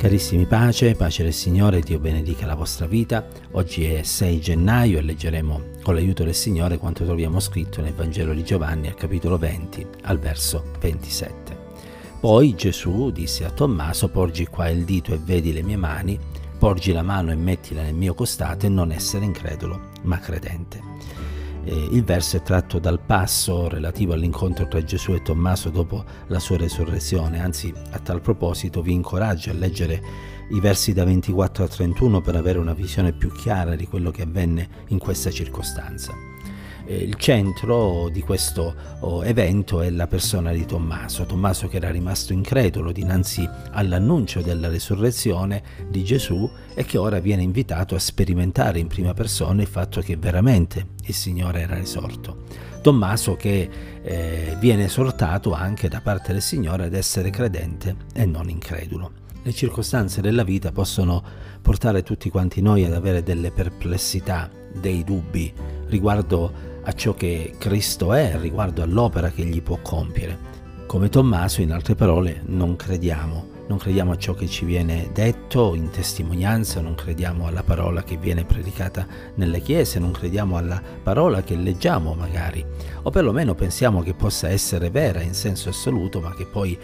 [0.00, 3.28] Carissimi pace, pace del Signore, Dio benedica la vostra vita.
[3.50, 8.32] Oggi è 6 gennaio e leggeremo con l'aiuto del Signore quanto troviamo scritto nel Vangelo
[8.32, 11.54] di Giovanni al capitolo 20 al verso 27.
[12.18, 16.18] Poi Gesù disse a Tommaso, porgi qua il dito e vedi le mie mani,
[16.58, 20.80] porgi la mano e mettila nel mio costato e non essere incredulo, ma credente.
[21.64, 26.38] Eh, il verso è tratto dal passo relativo all'incontro tra Gesù e Tommaso dopo la
[26.38, 30.02] sua resurrezione, anzi a tal proposito vi incoraggio a leggere
[30.50, 34.22] i versi da 24 a 31 per avere una visione più chiara di quello che
[34.22, 36.12] avvenne in questa circostanza.
[36.90, 41.88] Eh, il centro di questo oh, evento è la persona di Tommaso, Tommaso che era
[41.88, 48.80] rimasto incredulo dinanzi all'annuncio della resurrezione di Gesù e che ora viene invitato a sperimentare
[48.80, 52.42] in prima persona il fatto che veramente il Signore era risorto.
[52.82, 53.70] Tommaso che
[54.02, 59.12] eh, viene esortato anche da parte del Signore ad essere credente e non incredulo.
[59.42, 61.22] Le circostanze della vita possono
[61.62, 65.52] portare tutti quanti noi ad avere delle perplessità, dei dubbi
[65.86, 70.48] riguardo a ciò che Cristo è, riguardo all'opera che egli può compiere.
[70.86, 75.76] Come Tommaso, in altre parole, non crediamo, non crediamo a ciò che ci viene detto
[75.76, 81.42] in testimonianza, non crediamo alla parola che viene predicata nelle chiese, non crediamo alla parola
[81.42, 82.66] che leggiamo magari,
[83.02, 86.76] o perlomeno pensiamo che possa essere vera in senso assoluto, ma che poi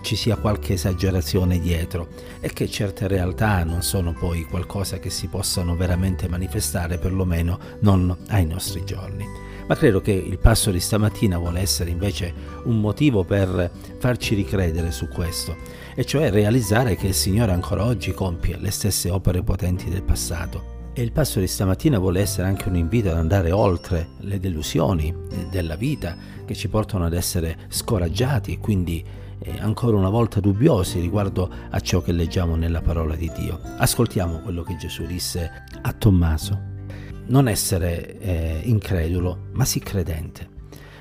[0.00, 2.08] ci sia qualche esagerazione dietro
[2.40, 8.16] e che certe realtà non sono poi qualcosa che si possano veramente manifestare, perlomeno non
[8.28, 9.26] ai nostri giorni.
[9.68, 12.32] Ma credo che il passo di stamattina vuole essere invece
[12.64, 15.56] un motivo per farci ricredere su questo,
[15.94, 20.76] e cioè realizzare che il Signore ancora oggi compie le stesse opere potenti del passato.
[20.94, 25.14] E il passo di stamattina vuole essere anche un invito ad andare oltre le delusioni
[25.50, 29.04] della vita che ci portano ad essere scoraggiati e quindi
[29.58, 33.60] ancora una volta dubbiosi riguardo a ciò che leggiamo nella parola di Dio.
[33.76, 36.76] Ascoltiamo quello che Gesù disse a Tommaso.
[37.26, 40.56] Non essere eh, incredulo, ma sì credente.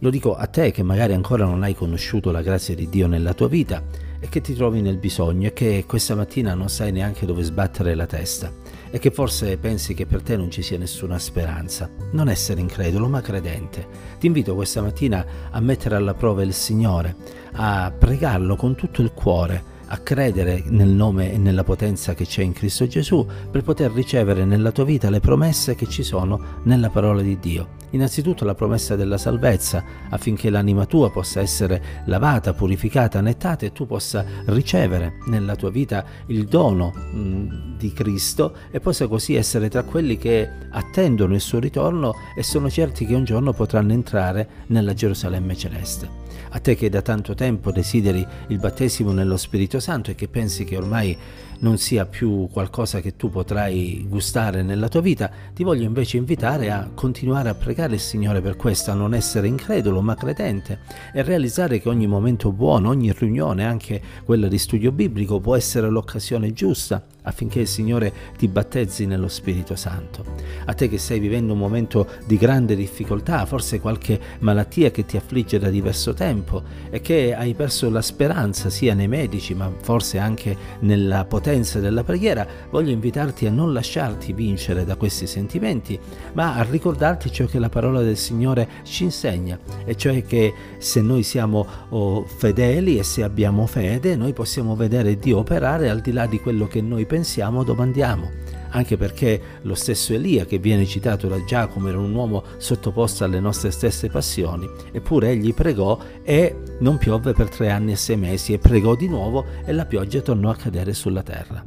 [0.00, 3.34] Lo dico a te che magari ancora non hai conosciuto la grazia di Dio nella
[3.34, 3.82] tua vita
[4.20, 7.94] e che ti trovi nel bisogno e che questa mattina non sai neanche dove sbattere
[7.94, 8.52] la testa
[8.90, 11.88] e che forse pensi che per te non ci sia nessuna speranza.
[12.12, 13.86] Non essere incredulo ma credente.
[14.18, 17.16] Ti invito questa mattina a mettere alla prova il Signore,
[17.52, 22.42] a pregarlo con tutto il cuore a credere nel nome e nella potenza che c'è
[22.42, 26.90] in Cristo Gesù per poter ricevere nella tua vita le promesse che ci sono nella
[26.90, 27.78] parola di Dio.
[27.90, 33.84] Innanzitutto la promessa della salvezza affinché l'anima tua possa essere lavata, purificata, nettata e tu
[33.84, 39.82] possa ricevere nella tua vita il dono mh, di Cristo e possa così essere tra
[39.82, 44.94] quelli che attendono il suo ritorno e sono certi che un giorno potranno entrare nella
[44.94, 46.20] Gerusalemme celeste
[46.50, 50.64] a te che da tanto tempo desideri il battesimo nello Spirito Santo e che pensi
[50.64, 51.16] che ormai
[51.60, 56.70] non sia più qualcosa che tu potrai gustare nella tua vita, ti voglio invece invitare
[56.70, 60.80] a continuare a pregare il Signore per questo, a non essere incredulo ma credente
[61.12, 65.90] e realizzare che ogni momento buono, ogni riunione, anche quella di studio biblico, può essere
[65.90, 70.24] l'occasione giusta affinché il Signore ti battezzi nello Spirito Santo.
[70.66, 75.16] A te che stai vivendo un momento di grande difficoltà, forse qualche malattia che ti
[75.16, 80.18] affligge da diverso tempo e che hai perso la speranza sia nei medici ma forse
[80.18, 85.98] anche nella potenza della preghiera, voglio invitarti a non lasciarti vincere da questi sentimenti,
[86.34, 91.00] ma a ricordarti ciò che la parola del Signore ci insegna, e cioè che se
[91.00, 96.12] noi siamo oh, fedeli e se abbiamo fede, noi possiamo vedere Dio operare al di
[96.12, 97.19] là di quello che noi pensiamo
[97.58, 102.44] o domandiamo anche perché lo stesso Elia che viene citato da Giacomo era un uomo
[102.58, 107.96] sottoposto alle nostre stesse passioni, eppure egli pregò e non piovve per tre anni e
[107.96, 111.64] sei mesi e pregò di nuovo e la pioggia tornò a cadere sulla terra.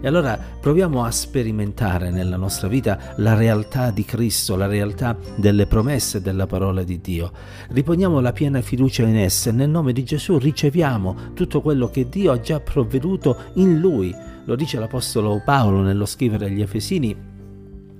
[0.00, 5.66] E allora proviamo a sperimentare nella nostra vita la realtà di Cristo, la realtà delle
[5.66, 7.32] promesse della parola di Dio.
[7.70, 12.32] Riponiamo la piena fiducia in esse nel nome di Gesù riceviamo tutto quello che Dio
[12.32, 17.32] ha già provveduto in Lui lo dice l'Apostolo Paolo nello scrivere agli Efesini,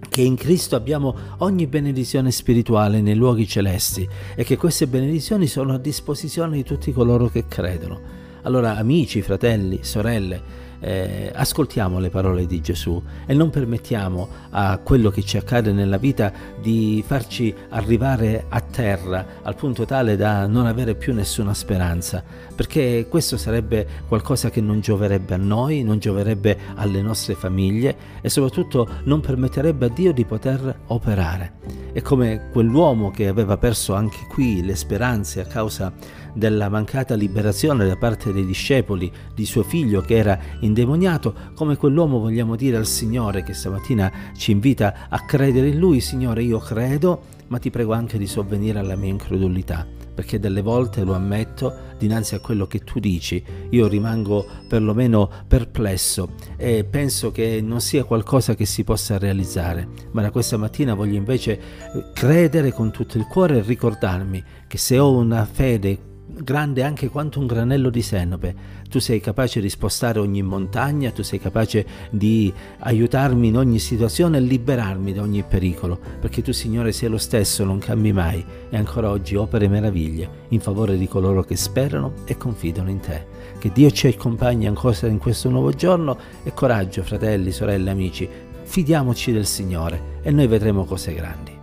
[0.09, 4.07] che in Cristo abbiamo ogni benedizione spirituale nei luoghi celesti
[4.37, 8.23] e che queste benedizioni sono a disposizione di tutti coloro che credono.
[8.43, 15.11] Allora, amici, fratelli, sorelle, eh, ascoltiamo le parole di Gesù e non permettiamo a quello
[15.11, 20.67] che ci accade nella vita di farci arrivare a terra al punto tale da non
[20.67, 22.23] avere più nessuna speranza,
[22.55, 28.29] perché questo sarebbe qualcosa che non gioverebbe a noi, non gioverebbe alle nostre famiglie e
[28.29, 31.84] soprattutto non permetterebbe a Dio di poter operare.
[31.95, 35.93] È come quell'uomo che aveva perso anche qui le speranze a causa
[36.33, 42.19] della mancata liberazione da parte dei discepoli di suo figlio che era indemoniato, come quell'uomo
[42.19, 47.27] vogliamo dire al Signore che stamattina ci invita a credere in Lui, Signore io credo,
[47.47, 52.35] ma ti prego anche di sovvenire alla mia incredulità perché delle volte lo ammetto, dinanzi
[52.35, 58.55] a quello che tu dici, io rimango perlomeno perplesso e penso che non sia qualcosa
[58.55, 63.27] che si possa realizzare, ma da questa mattina voglio invece eh, credere con tutto il
[63.27, 68.83] cuore e ricordarmi che se ho una fede grande anche quanto un granello di senope.
[68.89, 74.39] Tu sei capace di spostare ogni montagna, tu sei capace di aiutarmi in ogni situazione
[74.39, 78.77] e liberarmi da ogni pericolo, perché tu Signore sei lo stesso, non cambi mai e
[78.77, 83.27] ancora oggi opere meraviglie in favore di coloro che sperano e confidano in te.
[83.59, 88.29] Che Dio ci accompagni ancora in questo nuovo giorno e coraggio fratelli, sorelle, amici,
[88.63, 91.54] fidiamoci del Signore e noi vedremo cose grandi.